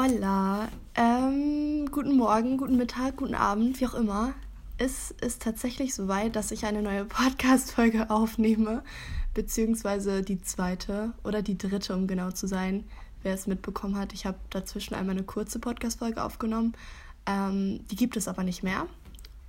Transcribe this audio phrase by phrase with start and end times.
[0.00, 4.32] Hola, ähm, guten Morgen, guten Mittag, guten Abend, wie auch immer.
[4.76, 8.84] Es ist tatsächlich soweit, dass ich eine neue Podcast-Folge aufnehme,
[9.34, 12.84] beziehungsweise die zweite oder die dritte, um genau zu sein,
[13.24, 14.12] wer es mitbekommen hat.
[14.12, 16.74] Ich habe dazwischen einmal eine kurze Podcast-Folge aufgenommen,
[17.26, 18.86] ähm, die gibt es aber nicht mehr.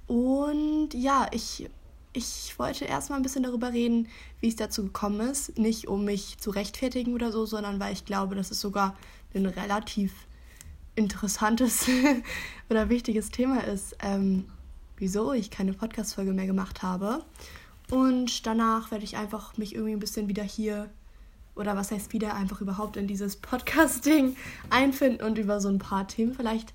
[0.08, 1.70] Und ja, ich,
[2.12, 4.08] ich wollte erstmal ein bisschen darüber reden,
[4.40, 5.60] wie es dazu gekommen ist.
[5.60, 8.98] Nicht um mich zu rechtfertigen oder so, sondern weil ich glaube, dass es sogar
[9.36, 10.12] ein relativ
[11.00, 11.88] interessantes
[12.70, 14.46] oder wichtiges Thema ist, ähm,
[14.98, 17.24] wieso ich keine Podcast-Folge mehr gemacht habe.
[17.90, 20.90] Und danach werde ich einfach mich irgendwie ein bisschen wieder hier,
[21.56, 24.36] oder was heißt wieder, einfach überhaupt in dieses Podcasting
[24.70, 26.74] einfinden und über so ein paar Themen vielleicht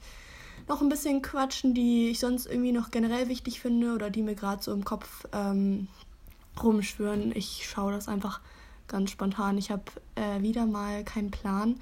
[0.66, 4.34] noch ein bisschen quatschen, die ich sonst irgendwie noch generell wichtig finde oder die mir
[4.34, 5.88] gerade so im Kopf ähm,
[6.62, 7.36] rumschwören.
[7.36, 8.40] Ich schaue das einfach
[8.88, 9.58] ganz spontan.
[9.58, 11.78] Ich habe äh, wieder mal keinen Plan.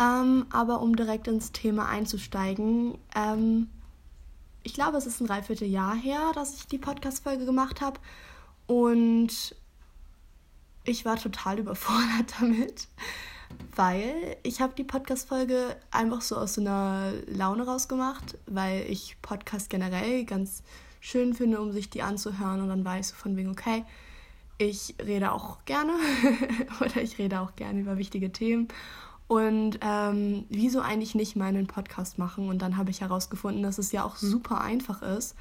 [0.00, 3.68] Ähm, aber um direkt ins Thema einzusteigen, ähm,
[4.64, 8.00] ich glaube, es ist ein Dreivierteljahr her, dass ich die Podcast-Folge gemacht habe.
[8.66, 9.54] Und
[10.84, 12.88] ich war total überfordert damit,
[13.76, 19.70] weil ich habe die Podcast-Folge einfach so aus so einer Laune rausgemacht, weil ich Podcast
[19.70, 20.62] generell ganz
[21.00, 22.62] schön finde, um sich die anzuhören.
[22.62, 23.84] Und dann war ich so von wegen, okay,
[24.56, 25.92] ich rede auch gerne
[26.80, 28.68] oder ich rede auch gerne über wichtige Themen.
[29.26, 32.48] Und ähm, wieso eigentlich nicht meinen Podcast machen?
[32.48, 35.34] Und dann habe ich herausgefunden, dass es ja auch super einfach ist.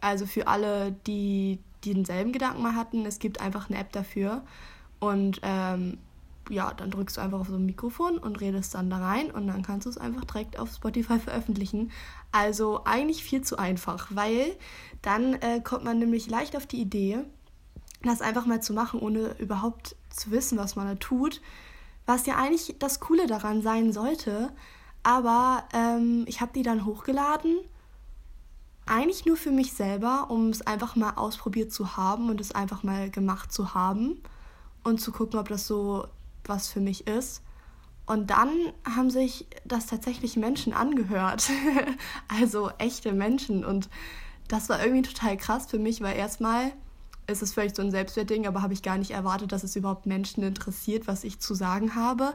[0.00, 4.42] Also für alle, die, die denselben Gedanken mal hatten, es gibt einfach eine App dafür.
[5.00, 5.98] Und ähm,
[6.50, 9.46] ja, dann drückst du einfach auf so ein Mikrofon und redest dann da rein und
[9.46, 11.90] dann kannst du es einfach direkt auf Spotify veröffentlichen.
[12.32, 14.54] Also eigentlich viel zu einfach, weil
[15.00, 17.20] dann äh, kommt man nämlich leicht auf die Idee,
[18.02, 21.40] das einfach mal zu machen, ohne überhaupt zu wissen, was man da tut
[22.06, 24.52] was ja eigentlich das Coole daran sein sollte.
[25.02, 27.58] Aber ähm, ich habe die dann hochgeladen,
[28.86, 32.82] eigentlich nur für mich selber, um es einfach mal ausprobiert zu haben und es einfach
[32.82, 34.22] mal gemacht zu haben
[34.82, 36.06] und zu gucken, ob das so
[36.44, 37.42] was für mich ist.
[38.06, 38.50] Und dann
[38.84, 41.50] haben sich das tatsächlich Menschen angehört.
[42.28, 43.64] also echte Menschen.
[43.64, 43.88] Und
[44.46, 46.72] das war irgendwie total krass für mich, weil erstmal
[47.26, 50.06] ist es vielleicht so ein Selbstwertding, aber habe ich gar nicht erwartet, dass es überhaupt
[50.06, 52.34] Menschen interessiert, was ich zu sagen habe.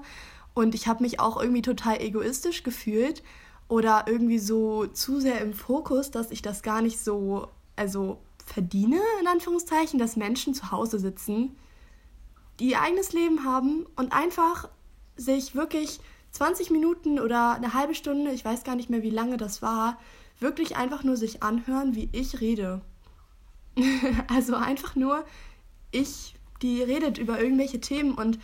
[0.54, 3.24] Und ich habe mich auch irgendwie total egoistisch gefühlt
[3.68, 9.00] oder irgendwie so zu sehr im Fokus, dass ich das gar nicht so, also verdiene,
[9.22, 11.56] in Anführungszeichen, dass Menschen zu Hause sitzen,
[12.60, 14.70] die ihr eigenes Leben haben und einfach
[15.16, 16.00] sich wirklich
[16.32, 20.00] 20 Minuten oder eine halbe Stunde, ich weiß gar nicht mehr, wie lange das war,
[20.40, 22.82] wirklich einfach nur sich anhören, wie ich rede.
[24.28, 25.26] also einfach nur
[25.92, 28.40] ich, die redet über irgendwelche Themen und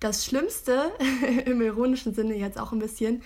[0.00, 0.92] das Schlimmste,
[1.44, 3.22] im ironischen Sinne jetzt auch ein bisschen,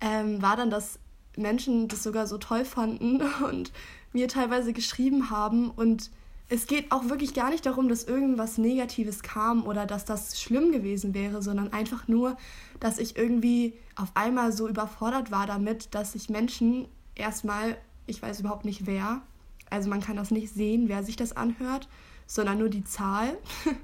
[0.00, 0.98] ähm, war dann, dass
[1.36, 3.72] Menschen das sogar so toll fanden und
[4.12, 5.70] mir teilweise geschrieben haben.
[5.70, 6.10] Und
[6.48, 10.72] es geht auch wirklich gar nicht darum, dass irgendwas Negatives kam oder dass das schlimm
[10.72, 12.36] gewesen wäre, sondern einfach nur,
[12.80, 17.76] dass ich irgendwie auf einmal so überfordert war damit, dass sich Menschen erstmal,
[18.06, 19.22] ich weiß überhaupt nicht wer,
[19.70, 21.88] also man kann das nicht sehen, wer sich das anhört,
[22.26, 23.36] sondern nur die Zahl.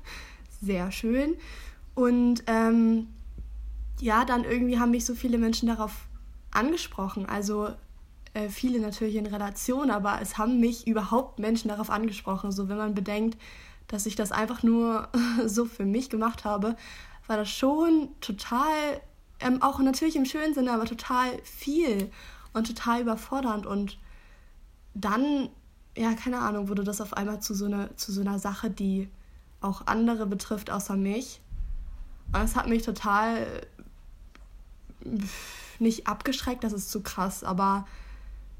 [0.63, 1.35] Sehr schön.
[1.95, 3.09] Und ähm,
[4.01, 6.07] ja, dann irgendwie haben mich so viele Menschen darauf
[6.51, 7.27] angesprochen.
[7.27, 7.71] Also
[8.35, 12.53] äh, viele natürlich in Relation, aber es haben mich überhaupt Menschen darauf angesprochen.
[12.53, 13.39] So wenn man bedenkt,
[13.89, 15.09] dass ich das einfach nur
[15.47, 16.77] so für mich gemacht habe,
[17.27, 19.01] war das schon total,
[19.41, 22.11] ähm, auch natürlich im schönen Sinne, aber total viel
[22.53, 23.67] und total überfordernd.
[23.67, 23.99] Und
[24.95, 25.49] dann
[25.97, 29.09] ja, keine Ahnung, wurde das auf einmal zu so, eine, zu so einer Sache, die
[29.61, 31.41] auch andere betrifft, außer mich.
[32.33, 33.47] Und es hat mich total
[35.79, 37.87] nicht abgeschreckt, das ist zu krass, aber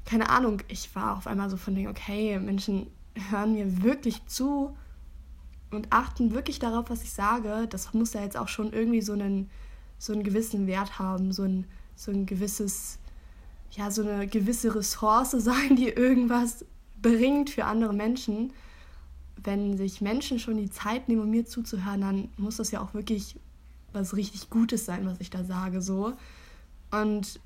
[0.05, 2.87] keine Ahnung, ich war auf einmal so von dem, okay, Menschen
[3.29, 4.75] hören mir wirklich zu
[5.69, 7.67] und achten wirklich darauf, was ich sage.
[7.69, 9.49] Das muss ja jetzt auch schon irgendwie so einen,
[9.99, 11.65] so einen gewissen Wert haben, so ein,
[11.95, 12.97] so ein gewisses,
[13.71, 16.65] ja, so eine gewisse Ressource sein, die irgendwas
[17.01, 18.53] bringt für andere Menschen.
[19.43, 22.93] Wenn sich Menschen schon die Zeit nehmen, um mir zuzuhören, dann muss das ja auch
[22.93, 23.35] wirklich
[23.93, 25.81] was richtig Gutes sein, was ich da sage.
[25.81, 26.13] So.
[26.91, 27.39] Und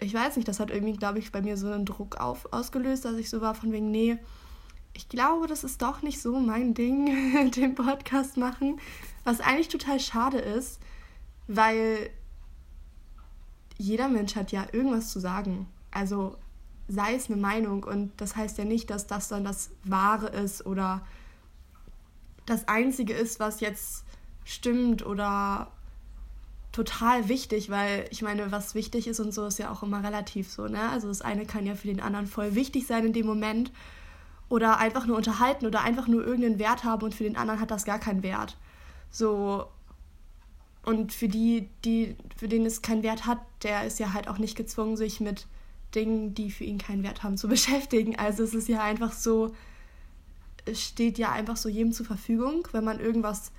[0.00, 3.04] ich weiß nicht, das hat irgendwie, glaube ich, bei mir so einen Druck auf, ausgelöst,
[3.04, 4.18] dass ich so war von wegen, nee,
[4.94, 8.80] ich glaube, das ist doch nicht so mein Ding, den Podcast machen.
[9.24, 10.80] Was eigentlich total schade ist,
[11.46, 12.10] weil
[13.76, 15.66] jeder Mensch hat ja irgendwas zu sagen.
[15.90, 16.36] Also
[16.88, 20.66] sei es eine Meinung und das heißt ja nicht, dass das dann das Wahre ist
[20.66, 21.06] oder
[22.46, 24.04] das Einzige ist, was jetzt
[24.44, 25.70] stimmt oder
[26.72, 30.50] total wichtig, weil ich meine, was wichtig ist und so ist ja auch immer relativ
[30.50, 30.90] so, ne?
[30.90, 33.72] Also das eine kann ja für den anderen voll wichtig sein in dem Moment
[34.48, 37.70] oder einfach nur unterhalten oder einfach nur irgendeinen Wert haben und für den anderen hat
[37.70, 38.58] das gar keinen Wert.
[39.10, 39.68] So
[40.84, 44.38] und für die, die für den es keinen Wert hat, der ist ja halt auch
[44.38, 45.46] nicht gezwungen, sich mit
[45.94, 48.16] Dingen, die für ihn keinen Wert haben, zu beschäftigen.
[48.16, 49.54] Also es ist ja einfach so,
[50.64, 53.52] es steht ja einfach so jedem zur Verfügung, wenn man irgendwas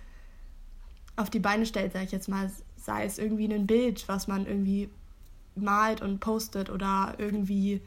[1.15, 4.45] auf die Beine stellt, sag ich jetzt mal, sei es irgendwie ein Bild, was man
[4.45, 4.89] irgendwie
[5.55, 7.81] malt und postet oder irgendwie,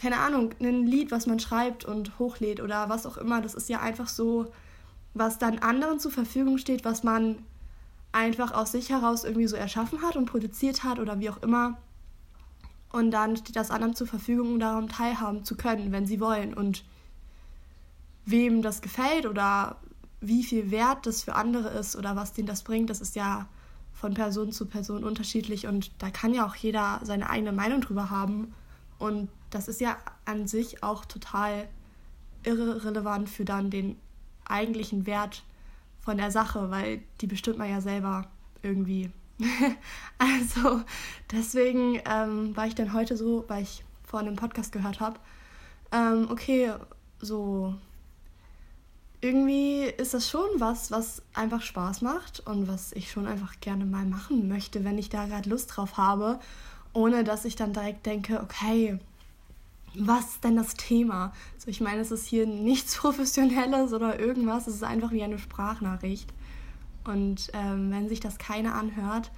[0.00, 3.40] keine Ahnung, ein Lied, was man schreibt und hochlädt oder was auch immer.
[3.40, 4.52] Das ist ja einfach so,
[5.14, 7.38] was dann anderen zur Verfügung steht, was man
[8.12, 11.78] einfach aus sich heraus irgendwie so erschaffen hat und produziert hat oder wie auch immer.
[12.94, 16.54] Und dann steht das anderen zur Verfügung, um daran teilhaben zu können, wenn sie wollen.
[16.54, 16.84] Und
[18.24, 19.78] wem das gefällt oder
[20.20, 23.48] wie viel Wert das für andere ist oder was denen das bringt, das ist ja
[23.92, 28.10] von Person zu Person unterschiedlich und da kann ja auch jeder seine eigene Meinung drüber
[28.10, 28.54] haben.
[29.00, 31.66] Und das ist ja an sich auch total
[32.44, 33.98] irrelevant für dann den
[34.44, 35.42] eigentlichen Wert
[35.98, 38.28] von der Sache, weil die bestimmt man ja selber
[38.62, 39.10] irgendwie.
[40.18, 40.82] also
[41.30, 45.18] deswegen ähm, war ich dann heute so, weil ich vor einem Podcast gehört habe,
[45.92, 46.72] ähm, okay,
[47.20, 47.74] so
[49.20, 53.86] irgendwie ist das schon was, was einfach Spaß macht und was ich schon einfach gerne
[53.86, 56.38] mal machen möchte, wenn ich da gerade Lust drauf habe,
[56.92, 58.98] ohne dass ich dann direkt denke, okay,
[59.94, 61.32] was ist denn das Thema?
[61.56, 65.38] So, ich meine, es ist hier nichts Professionelles oder irgendwas, es ist einfach wie eine
[65.38, 66.30] Sprachnachricht.
[67.04, 69.30] Und ähm, wenn sich das keiner anhört,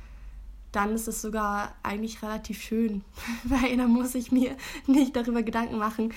[0.73, 3.03] dann ist es sogar eigentlich relativ schön,
[3.45, 6.13] weil dann muss ich mir nicht darüber Gedanken machen,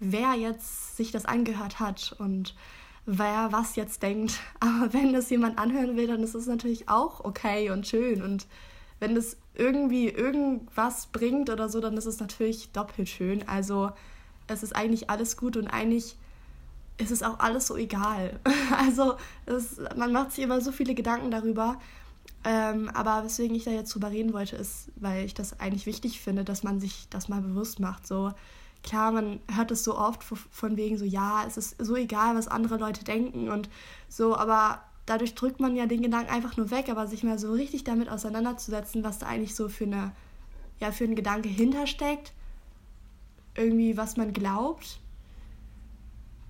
[0.00, 2.54] wer jetzt sich das angehört hat und
[3.06, 4.38] wer was jetzt denkt.
[4.60, 8.22] Aber wenn das jemand anhören will, dann ist es natürlich auch okay und schön.
[8.22, 8.46] Und
[9.00, 13.46] wenn es irgendwie irgendwas bringt oder so, dann ist es natürlich doppelt schön.
[13.48, 13.90] Also
[14.46, 16.16] es ist eigentlich alles gut und eigentlich
[16.96, 18.38] ist es auch alles so egal.
[18.76, 19.14] Also
[19.46, 21.78] es, man macht sich immer so viele Gedanken darüber.
[22.44, 26.20] Ähm, aber weswegen ich da jetzt drüber reden wollte, ist, weil ich das eigentlich wichtig
[26.20, 28.06] finde, dass man sich das mal bewusst macht.
[28.06, 28.32] So,
[28.82, 32.48] klar, man hört es so oft von wegen so, ja, es ist so egal, was
[32.48, 33.70] andere Leute denken und
[34.08, 37.52] so, aber dadurch drückt man ja den Gedanken einfach nur weg, aber sich mal so
[37.52, 40.12] richtig damit auseinanderzusetzen, was da eigentlich so für eine,
[40.80, 42.32] ja, für ein Gedanke hintersteckt,
[43.56, 45.00] irgendwie was man glaubt,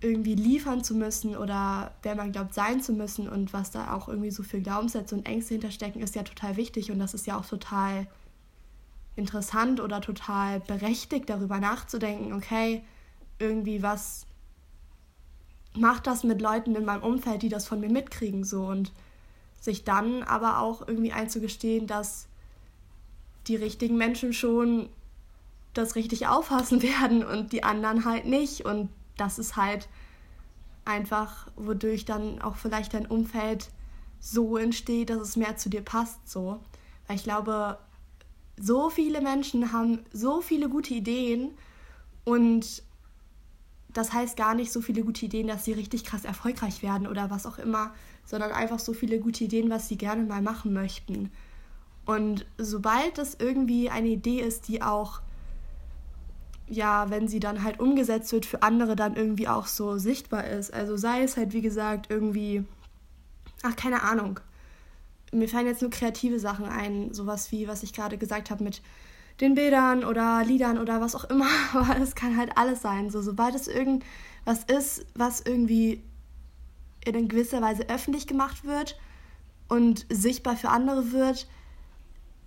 [0.00, 4.08] irgendwie liefern zu müssen oder wer man glaubt sein zu müssen und was da auch
[4.08, 7.38] irgendwie so für Glaubenssätze und Ängste hinterstecken, ist ja total wichtig und das ist ja
[7.38, 8.06] auch total
[9.16, 12.82] interessant oder total berechtigt, darüber nachzudenken, okay,
[13.38, 14.26] irgendwie was
[15.76, 18.92] macht das mit Leuten in meinem Umfeld, die das von mir mitkriegen, so und
[19.60, 22.26] sich dann aber auch irgendwie einzugestehen, dass
[23.46, 24.88] die richtigen Menschen schon
[25.72, 28.64] das richtig auffassen werden und die anderen halt nicht.
[28.64, 29.88] Und das ist halt
[30.84, 33.70] einfach, wodurch dann auch vielleicht dein Umfeld
[34.20, 36.60] so entsteht, dass es mehr zu dir passt, so.
[37.06, 37.78] Weil ich glaube,
[38.56, 41.50] so viele Menschen haben so viele gute Ideen
[42.24, 42.82] und
[43.92, 47.30] das heißt gar nicht so viele gute Ideen, dass sie richtig krass erfolgreich werden oder
[47.30, 47.94] was auch immer,
[48.24, 51.30] sondern einfach so viele gute Ideen, was sie gerne mal machen möchten.
[52.04, 55.20] Und sobald das irgendwie eine Idee ist, die auch,
[56.68, 60.72] ja, wenn sie dann halt umgesetzt wird, für andere dann irgendwie auch so sichtbar ist,
[60.72, 62.64] also sei es halt, wie gesagt, irgendwie,
[63.62, 64.40] ach, keine Ahnung,
[65.32, 68.82] mir fallen jetzt nur kreative Sachen ein, sowas wie, was ich gerade gesagt habe mit
[69.40, 73.10] den Bildern oder Liedern oder was auch immer, aber es kann halt alles sein.
[73.10, 76.02] So, sobald es irgendwas ist, was irgendwie
[77.04, 78.98] in gewisser Weise öffentlich gemacht wird
[79.68, 81.46] und sichtbar für andere wird,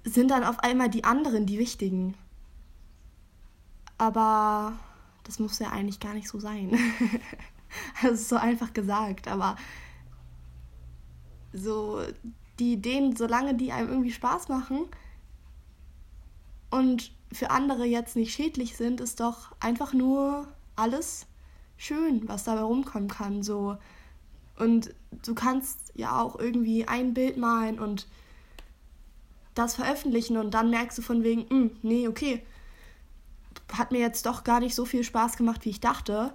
[0.04, 2.16] sind dann auf einmal die anderen die wichtigen.
[3.98, 4.74] Aber
[5.24, 6.72] das muss ja eigentlich gar nicht so sein.
[8.02, 9.58] das ist so einfach gesagt, aber
[11.54, 12.02] so
[12.60, 14.86] die Ideen, solange die einem irgendwie Spaß machen
[16.70, 21.28] und für andere jetzt nicht schädlich sind, ist doch einfach nur alles
[21.76, 23.44] schön, was dabei rumkommen kann.
[23.44, 23.78] So.
[24.58, 24.94] Und
[25.26, 28.08] du kannst ja auch irgendwie ein Bild malen und
[29.54, 32.44] das veröffentlichen und dann merkst du von wegen, hm, nee, okay,
[33.74, 36.34] hat mir jetzt doch gar nicht so viel Spaß gemacht, wie ich dachte.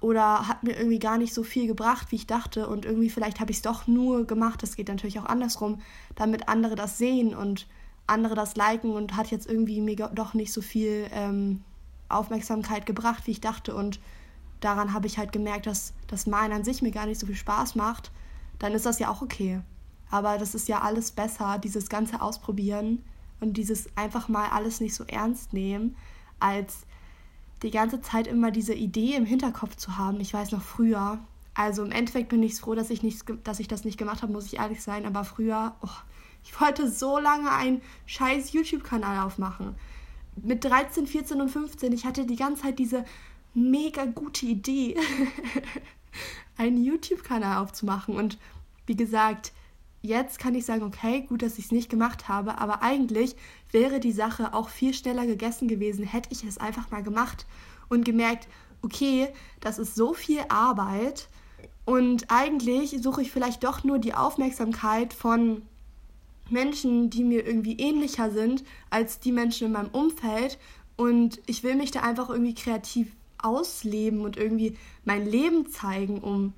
[0.00, 2.68] Oder hat mir irgendwie gar nicht so viel gebracht, wie ich dachte.
[2.68, 5.80] Und irgendwie vielleicht habe ich es doch nur gemacht, das geht natürlich auch andersrum,
[6.14, 7.66] damit andere das sehen und
[8.06, 11.62] andere das liken und hat jetzt irgendwie mir doch nicht so viel ähm,
[12.08, 13.74] Aufmerksamkeit gebracht, wie ich dachte.
[13.74, 14.00] Und
[14.60, 17.36] daran habe ich halt gemerkt, dass das Malen an sich mir gar nicht so viel
[17.36, 18.10] Spaß macht,
[18.58, 19.60] dann ist das ja auch okay.
[20.10, 23.04] Aber das ist ja alles besser, dieses ganze Ausprobieren
[23.40, 25.96] und dieses einfach mal alles nicht so ernst nehmen,
[26.40, 26.86] als
[27.62, 30.20] die ganze Zeit immer diese Idee im Hinterkopf zu haben.
[30.20, 31.18] Ich weiß noch früher.
[31.54, 34.32] Also im Endeffekt bin ich froh, dass ich, nicht, dass ich das nicht gemacht habe,
[34.32, 35.06] muss ich ehrlich sein.
[35.06, 35.88] Aber früher, oh,
[36.44, 39.74] ich wollte so lange einen scheiß YouTube-Kanal aufmachen.
[40.36, 43.04] Mit 13, 14 und 15, ich hatte die ganze Zeit diese
[43.54, 44.96] mega gute Idee,
[46.56, 48.14] einen YouTube-Kanal aufzumachen.
[48.14, 48.38] Und
[48.86, 49.52] wie gesagt,
[50.08, 53.36] jetzt kann ich sagen, okay, gut, dass ich es nicht gemacht habe, aber eigentlich
[53.70, 57.46] wäre die Sache auch viel schneller gegessen gewesen, hätte ich es einfach mal gemacht
[57.88, 58.48] und gemerkt,
[58.82, 59.28] okay,
[59.60, 61.28] das ist so viel Arbeit
[61.84, 65.62] und eigentlich suche ich vielleicht doch nur die Aufmerksamkeit von
[66.50, 70.58] Menschen, die mir irgendwie ähnlicher sind als die Menschen in meinem Umfeld
[70.96, 73.08] und ich will mich da einfach irgendwie kreativ
[73.42, 76.54] ausleben und irgendwie mein Leben zeigen, um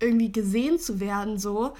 [0.00, 1.74] irgendwie gesehen zu werden so.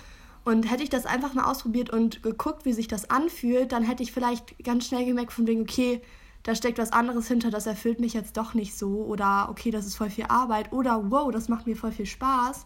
[0.48, 4.02] Und hätte ich das einfach mal ausprobiert und geguckt, wie sich das anfühlt, dann hätte
[4.02, 6.00] ich vielleicht ganz schnell gemerkt von wegen, okay,
[6.42, 9.04] da steckt was anderes hinter, das erfüllt mich jetzt doch nicht so.
[9.04, 10.72] Oder okay, das ist voll viel Arbeit.
[10.72, 12.64] Oder wow, das macht mir voll viel Spaß.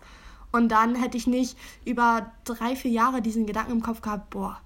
[0.53, 4.61] Und dann hätte ich nicht über drei, vier Jahre diesen Gedanken im Kopf gehabt, boah,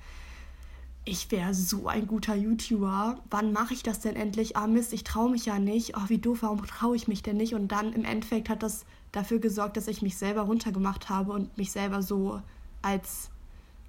[1.06, 3.16] ich wäre so ein guter YouTuber.
[3.30, 4.58] Wann mache ich das denn endlich?
[4.58, 5.96] Ah Mist, ich traue mich ja nicht.
[5.96, 7.54] Oh, wie doof, warum traue ich mich denn nicht?
[7.54, 11.56] Und dann im Endeffekt hat das dafür gesorgt, dass ich mich selber runtergemacht habe und
[11.56, 12.42] mich selber so
[12.86, 13.30] als,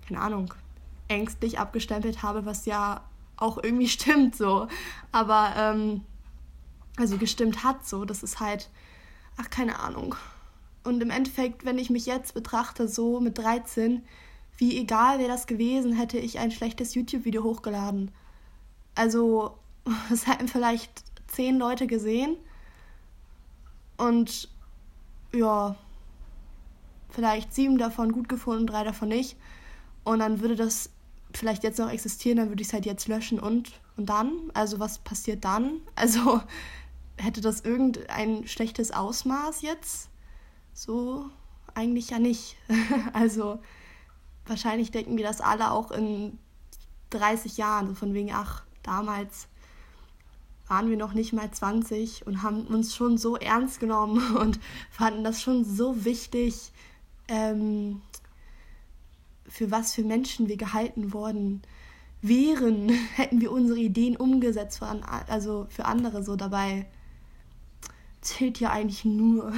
[0.08, 0.54] keine Ahnung,
[1.08, 3.04] ängstlich abgestempelt habe, was ja
[3.38, 4.68] auch irgendwie stimmt so.
[5.12, 6.02] Aber, ähm,
[6.98, 8.06] also gestimmt hat so.
[8.06, 8.70] Das ist halt,
[9.38, 10.16] ach, keine Ahnung.
[10.84, 14.04] Und im Endeffekt, wenn ich mich jetzt betrachte, so mit 13,
[14.58, 18.12] wie egal wäre das gewesen, hätte ich ein schlechtes YouTube-Video hochgeladen.
[18.96, 19.58] Also,
[20.12, 22.38] es hätten vielleicht zehn Leute gesehen.
[23.98, 24.50] Und
[25.34, 25.76] ja,
[27.18, 29.38] vielleicht sieben davon gut gefunden, drei davon nicht.
[30.04, 30.92] Und dann würde das
[31.34, 34.52] vielleicht jetzt noch existieren, dann würde ich es halt jetzt löschen und und dann?
[34.54, 35.82] Also was passiert dann?
[35.96, 36.42] Also
[37.18, 40.10] hätte das irgendein schlechtes Ausmaß jetzt?
[40.74, 41.26] So
[41.74, 42.56] eigentlich ja nicht.
[43.14, 43.60] also
[44.46, 46.38] wahrscheinlich denken wir das alle auch in
[47.10, 49.48] 30 Jahren, so von wegen, ach, damals
[50.68, 54.60] waren wir noch nicht mal 20 und haben uns schon so ernst genommen und
[54.92, 56.72] fanden das schon so wichtig,
[57.28, 58.02] ähm,
[59.48, 61.62] für was für Menschen wir gehalten worden
[62.22, 66.86] wären, hätten wir unsere Ideen umgesetzt, für an, also für andere so dabei.
[68.22, 69.54] Zählt ja eigentlich nur.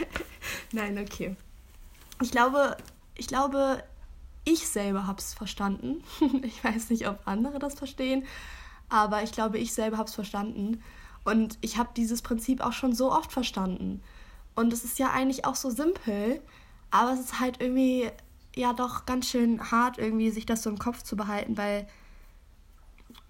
[0.72, 1.36] Nein, okay.
[2.20, 2.76] Ich glaube,
[3.16, 3.82] ich glaube,
[4.44, 6.02] ich selber habe es verstanden.
[6.42, 8.24] ich weiß nicht, ob andere das verstehen,
[8.88, 10.82] aber ich glaube, ich selber habe es verstanden.
[11.24, 14.02] Und ich habe dieses Prinzip auch schon so oft verstanden.
[14.54, 16.42] Und es ist ja eigentlich auch so simpel,
[16.94, 18.08] aber es ist halt irgendwie
[18.54, 21.88] ja doch ganz schön hart, irgendwie sich das so im Kopf zu behalten, weil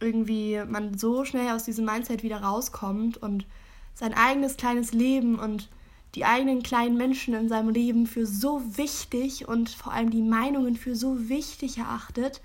[0.01, 3.47] irgendwie man so schnell aus diesem Mindset wieder rauskommt und
[3.95, 5.71] sein eigenes kleines Leben und
[6.15, 10.77] die eigenen kleinen Menschen in seinem Leben für so wichtig und vor allem die Meinungen
[10.77, 12.43] für so wichtig erachtet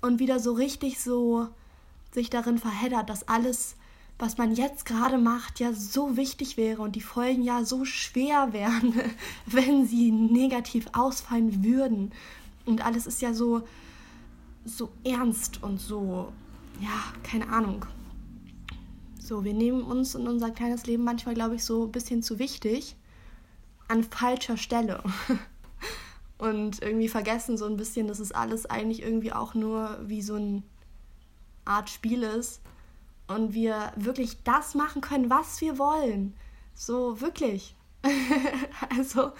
[0.00, 1.48] und wieder so richtig so
[2.12, 3.74] sich darin verheddert, dass alles
[4.20, 8.52] was man jetzt gerade macht, ja so wichtig wäre und die Folgen ja so schwer
[8.52, 8.94] wären,
[9.46, 12.12] wenn sie negativ ausfallen würden.
[12.66, 13.62] Und alles ist ja so,
[14.64, 16.32] so ernst und so,
[16.80, 17.86] ja, keine Ahnung.
[19.18, 22.38] So, wir nehmen uns und unser kleines Leben manchmal, glaube ich, so ein bisschen zu
[22.38, 22.96] wichtig
[23.88, 25.02] an falscher Stelle.
[26.38, 30.34] und irgendwie vergessen so ein bisschen, dass es alles eigentlich irgendwie auch nur wie so
[30.34, 30.62] eine
[31.64, 32.60] Art Spiel ist
[33.30, 36.34] und wir wirklich das machen können, was wir wollen.
[36.74, 37.76] So wirklich.
[38.96, 39.32] also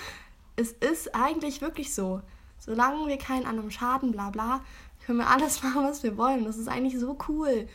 [0.57, 2.21] es ist eigentlich wirklich so.
[2.59, 4.61] Solange wir keinen anderen schaden, bla bla,
[5.05, 6.45] können wir alles machen, was wir wollen.
[6.45, 7.67] Das ist eigentlich so cool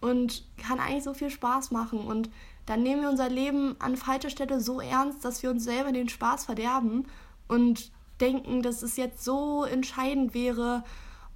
[0.00, 2.00] und kann eigentlich so viel Spaß machen.
[2.00, 2.30] Und
[2.66, 6.08] dann nehmen wir unser Leben an falscher Stelle so ernst, dass wir uns selber den
[6.08, 7.06] Spaß verderben
[7.46, 10.82] und denken, dass es jetzt so entscheidend wäre,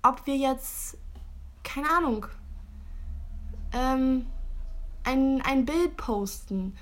[0.02, 0.96] ob wir jetzt,
[1.62, 2.26] keine Ahnung,
[3.72, 4.26] ähm,
[5.04, 6.76] ein, ein Bild posten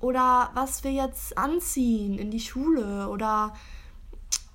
[0.00, 3.54] oder was wir jetzt anziehen in die Schule oder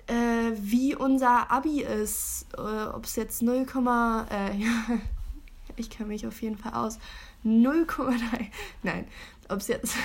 [0.08, 3.66] äh, wie unser Abi ist, äh, ob es jetzt 0, äh,
[4.58, 5.00] ja,
[5.76, 7.00] ich kenne mich auf jeden Fall aus,
[7.46, 8.48] 0,3,
[8.84, 9.08] nein,
[9.50, 9.96] ob es jetzt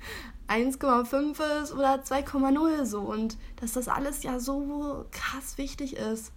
[0.48, 6.32] 1,5 ist oder 2,0 so und dass das alles ja so krass wichtig ist.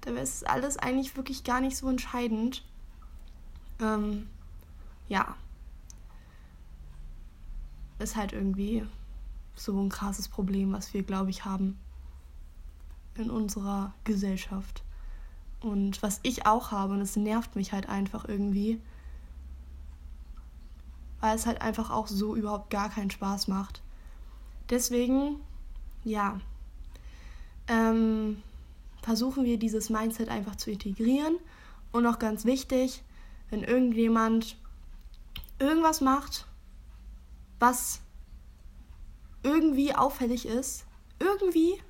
[0.00, 2.62] Da ist alles eigentlich wirklich gar nicht so entscheidend.
[3.84, 4.26] Ähm,
[5.08, 5.36] ja.
[7.98, 8.84] Ist halt irgendwie
[9.54, 11.78] so ein krasses Problem, was wir, glaube ich, haben.
[13.16, 14.82] in unserer Gesellschaft.
[15.60, 18.80] Und was ich auch habe, und es nervt mich halt einfach irgendwie,
[21.20, 23.82] weil es halt einfach auch so überhaupt gar keinen Spaß macht.
[24.68, 25.36] Deswegen,
[26.04, 26.40] ja,
[27.68, 28.42] ähm,
[29.02, 31.36] versuchen wir dieses Mindset einfach zu integrieren.
[31.92, 33.02] Und auch ganz wichtig,
[33.50, 34.56] wenn irgendjemand
[35.58, 36.46] irgendwas macht,
[37.58, 38.00] was
[39.42, 40.86] irgendwie auffällig ist,
[41.18, 41.80] irgendwie,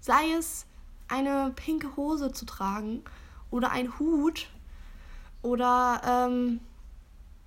[0.00, 0.66] sei es
[1.08, 3.02] eine pinke Hose zu tragen
[3.50, 4.48] oder ein Hut
[5.42, 6.60] oder ähm,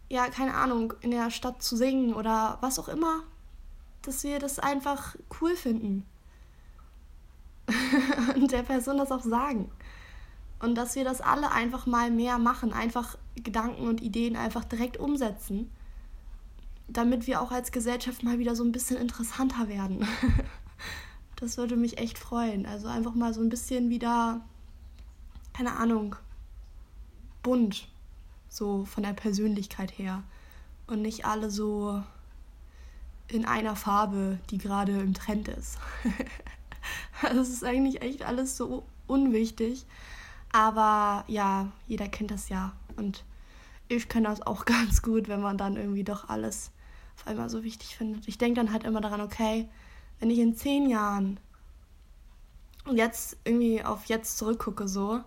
[0.10, 3.24] ja, keine Ahnung, in der Stadt zu singen oder was auch immer,
[4.04, 6.06] dass wir das einfach cool finden.
[8.36, 9.72] und der Person das auch sagen.
[10.64, 14.96] Und dass wir das alle einfach mal mehr machen, einfach Gedanken und Ideen einfach direkt
[14.96, 15.70] umsetzen,
[16.88, 20.08] damit wir auch als Gesellschaft mal wieder so ein bisschen interessanter werden.
[21.36, 22.66] das würde mich echt freuen.
[22.66, 24.40] Also einfach mal so ein bisschen wieder,
[25.52, 26.16] keine Ahnung,
[27.42, 27.90] bunt,
[28.48, 30.24] so von der Persönlichkeit her.
[30.88, 32.02] Und nicht alle so
[33.28, 35.78] in einer Farbe, die gerade im Trend ist.
[37.22, 39.86] das ist eigentlich echt alles so unwichtig.
[40.54, 42.72] Aber ja, jeder kennt das ja.
[42.96, 43.26] Und
[43.90, 46.72] ich kenne das auch ganz gut, wenn man dann irgendwie doch alles
[47.18, 48.28] auf einmal so wichtig findet.
[48.28, 49.68] Ich denke dann halt immer daran, okay,
[50.20, 51.40] wenn ich in zehn Jahren
[52.92, 55.22] jetzt irgendwie auf jetzt zurückgucke so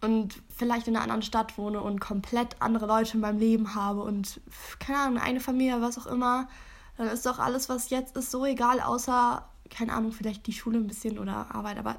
[0.00, 4.02] und vielleicht in einer anderen Stadt wohne und komplett andere Leute in meinem Leben habe
[4.02, 4.40] und
[4.78, 6.48] keine Ahnung, eine Familie, was auch immer,
[6.96, 10.78] dann ist doch alles, was jetzt ist, so egal, außer, keine Ahnung, vielleicht die Schule
[10.78, 11.96] ein bisschen oder Arbeit, aber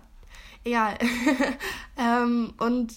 [0.63, 0.97] egal.
[1.97, 2.93] ähm, und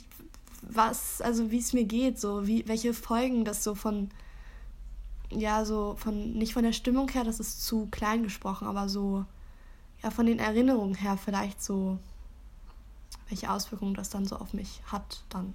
[0.62, 4.10] was, also wie es mir geht, so, wie, welche Folgen das so von,
[5.30, 9.24] ja, so von, nicht von der Stimmung her, das ist zu klein gesprochen, aber so,
[10.02, 11.98] ja, von den Erinnerungen her vielleicht so,
[13.28, 15.54] welche Auswirkungen das dann so auf mich hat dann.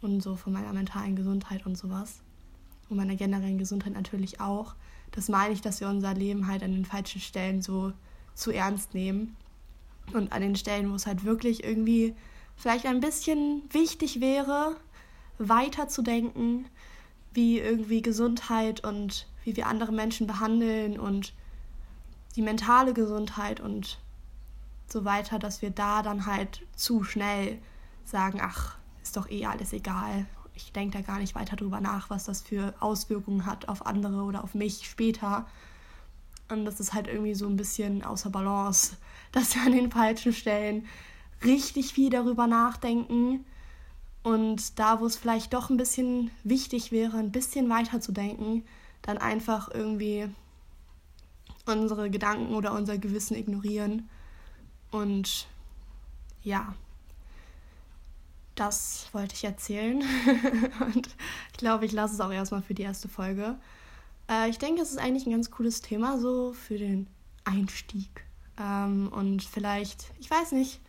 [0.00, 2.20] Und so von meiner mentalen Gesundheit und sowas.
[2.88, 4.74] Und meiner generellen Gesundheit natürlich auch.
[5.12, 7.92] Das meine ich, dass wir unser Leben halt an den falschen Stellen so
[8.34, 9.36] zu ernst nehmen.
[10.12, 12.14] Und an den Stellen, wo es halt wirklich irgendwie
[12.56, 14.76] vielleicht ein bisschen wichtig wäre,
[15.38, 16.66] weiterzudenken,
[17.32, 21.32] wie irgendwie Gesundheit und wie wir andere Menschen behandeln und
[22.36, 23.98] die mentale Gesundheit und
[24.86, 27.58] so weiter, dass wir da dann halt zu schnell
[28.04, 30.26] sagen, ach, ist doch eh alles egal.
[30.54, 34.22] Ich denke da gar nicht weiter drüber nach, was das für Auswirkungen hat auf andere
[34.22, 35.46] oder auf mich später.
[36.50, 38.96] Und das ist halt irgendwie so ein bisschen außer Balance,
[39.32, 40.86] dass wir an den falschen Stellen
[41.44, 43.44] richtig viel darüber nachdenken
[44.22, 48.64] und da, wo es vielleicht doch ein bisschen wichtig wäre, ein bisschen weiter zu denken,
[49.02, 50.28] dann einfach irgendwie
[51.66, 54.08] unsere Gedanken oder unser Gewissen ignorieren.
[54.92, 55.48] Und
[56.42, 56.74] ja,
[58.54, 60.02] das wollte ich erzählen.
[60.94, 61.08] und
[61.52, 63.58] ich glaube, ich lasse es auch erstmal für die erste Folge.
[64.28, 67.08] Äh, ich denke, es ist eigentlich ein ganz cooles Thema, so für den
[67.44, 68.24] Einstieg.
[68.62, 70.80] Ähm, und vielleicht, ich weiß nicht,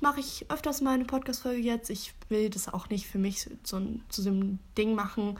[0.00, 1.90] mache ich öfters mal eine Podcast-Folge jetzt.
[1.90, 5.38] Ich will das auch nicht für mich so, zu so einem Ding machen,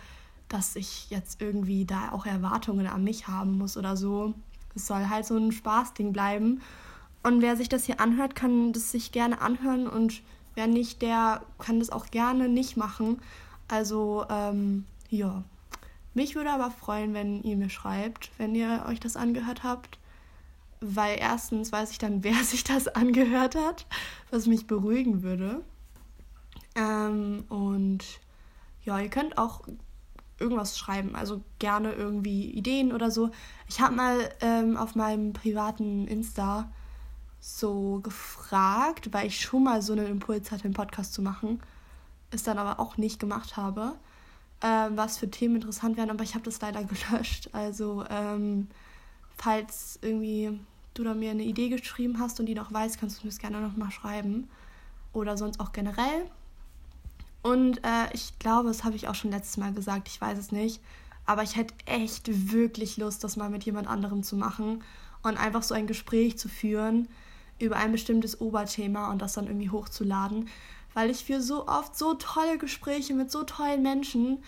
[0.48, 4.34] dass ich jetzt irgendwie da auch Erwartungen an mich haben muss oder so.
[4.74, 6.60] Es soll halt so ein Spaßding bleiben.
[7.22, 10.22] Und wer sich das hier anhört, kann das sich gerne anhören und
[10.54, 13.20] wer nicht, der kann das auch gerne nicht machen.
[13.68, 15.44] Also, ähm, ja.
[16.14, 19.98] Mich würde aber freuen, wenn ihr mir schreibt, wenn ihr euch das angehört habt.
[20.84, 23.86] Weil erstens weiß ich dann, wer sich das angehört hat,
[24.30, 25.62] was mich beruhigen würde.
[26.74, 28.04] Ähm, und
[28.84, 29.62] ja, ihr könnt auch
[30.38, 31.14] irgendwas schreiben.
[31.14, 33.30] Also gerne irgendwie Ideen oder so.
[33.68, 36.70] Ich habe mal ähm, auf meinem privaten Insta
[37.40, 41.60] so gefragt, weil ich schon mal so einen Impuls hatte, einen Podcast zu machen,
[42.30, 43.94] es dann aber auch nicht gemacht habe,
[44.62, 47.50] ähm, was für Themen interessant wären, aber ich habe das leider gelöscht.
[47.52, 48.68] Also ähm,
[49.36, 50.60] falls irgendwie
[50.94, 53.38] du da mir eine Idee geschrieben hast und die noch weißt, kannst du mir das
[53.38, 54.48] gerne nochmal schreiben.
[55.12, 56.30] Oder sonst auch generell.
[57.42, 60.52] Und äh, ich glaube, das habe ich auch schon letztes Mal gesagt, ich weiß es
[60.52, 60.80] nicht.
[61.26, 64.82] Aber ich hätte echt wirklich Lust, das mal mit jemand anderem zu machen
[65.22, 67.08] und einfach so ein Gespräch zu führen
[67.58, 70.48] über ein bestimmtes Oberthema und das dann irgendwie hochzuladen.
[70.94, 74.42] Weil ich führe so oft so tolle Gespräche mit so tollen Menschen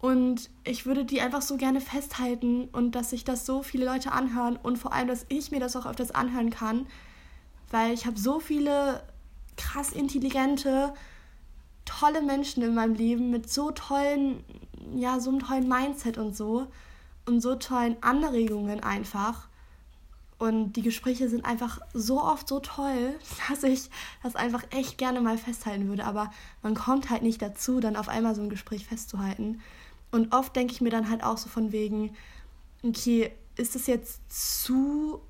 [0.00, 4.12] und ich würde die einfach so gerne festhalten und dass sich das so viele Leute
[4.12, 6.86] anhören und vor allem, dass ich mir das auch öfters anhören kann,
[7.70, 9.02] weil ich habe so viele
[9.56, 10.94] krass intelligente,
[11.84, 14.42] tolle Menschen in meinem Leben mit so tollen,
[14.94, 16.68] ja, so einem tollen Mindset und so
[17.26, 19.48] und so tollen Anregungen einfach.
[20.38, 23.14] Und die Gespräche sind einfach so oft so toll,
[23.50, 23.90] dass ich
[24.22, 26.06] das einfach echt gerne mal festhalten würde.
[26.06, 26.30] Aber
[26.62, 29.60] man kommt halt nicht dazu, dann auf einmal so ein Gespräch festzuhalten.
[30.10, 32.14] Und oft denke ich mir dann halt auch so von wegen,
[32.82, 35.20] okay, ist das jetzt zu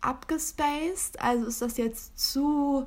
[0.00, 1.20] abgespaced?
[1.20, 2.86] Also ist das jetzt zu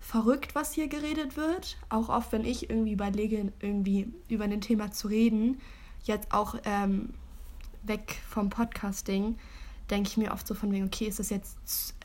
[0.00, 1.76] verrückt, was hier geredet wird?
[1.88, 5.60] Auch oft, wenn ich irgendwie überlege, irgendwie über ein Thema zu reden,
[6.04, 7.10] jetzt auch ähm,
[7.82, 9.36] weg vom Podcasting,
[9.90, 11.56] denke ich mir oft so von wegen, okay, ist das jetzt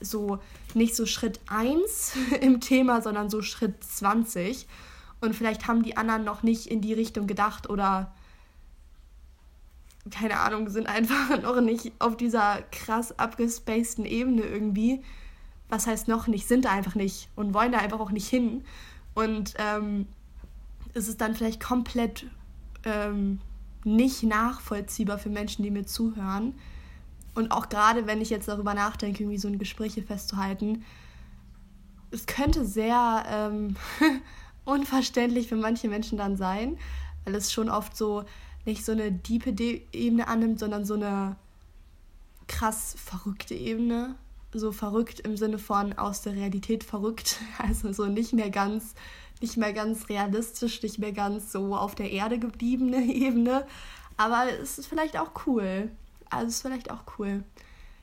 [0.02, 0.40] so
[0.74, 4.68] nicht so Schritt 1 im Thema, sondern so Schritt 20.
[5.22, 8.12] Und vielleicht haben die anderen noch nicht in die Richtung gedacht oder
[10.10, 15.02] keine Ahnung, sind einfach noch nicht auf dieser krass abgespaceden Ebene irgendwie.
[15.70, 18.64] Was heißt noch nicht, sind da einfach nicht und wollen da einfach auch nicht hin.
[19.14, 20.08] Und ähm,
[20.94, 22.26] ist es dann vielleicht komplett
[22.84, 23.40] ähm,
[23.84, 26.56] nicht nachvollziehbar für Menschen, die mir zuhören.
[27.34, 30.84] Und auch gerade, wenn ich jetzt darüber nachdenke, irgendwie so ein Gespräche festzuhalten,
[32.12, 33.76] es könnte sehr ähm,
[34.66, 36.78] unverständlich für manche Menschen dann sein,
[37.24, 38.26] weil es schon oft so
[38.66, 39.52] nicht so eine diepe
[39.92, 41.36] Ebene annimmt, sondern so eine
[42.48, 44.16] krass verrückte Ebene.
[44.54, 47.40] So verrückt im Sinne von aus der Realität verrückt.
[47.58, 48.96] Also so nicht mehr ganz,
[49.40, 53.66] nicht mehr ganz realistisch, nicht mehr ganz so auf der Erde gebliebene Ebene.
[54.18, 55.90] Aber es ist vielleicht auch cool.
[56.30, 57.44] Also es ist vielleicht auch cool.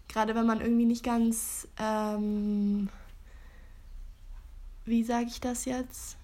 [0.08, 2.88] Gerade wenn man irgendwie nicht ganz, ähm,
[4.86, 6.16] wie sage ich das jetzt,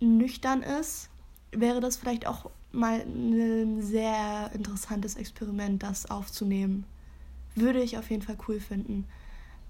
[0.00, 1.11] nüchtern ist
[1.52, 6.84] wäre das vielleicht auch mal ein sehr interessantes Experiment, das aufzunehmen.
[7.54, 9.06] Würde ich auf jeden Fall cool finden.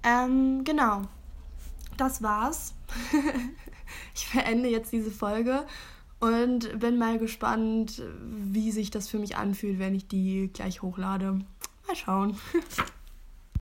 [0.03, 1.03] Ähm, genau.
[1.97, 2.75] Das war's.
[4.14, 5.66] ich beende jetzt diese Folge
[6.21, 11.40] und bin mal gespannt, wie sich das für mich anfühlt, wenn ich die gleich hochlade.
[11.87, 12.38] Mal schauen.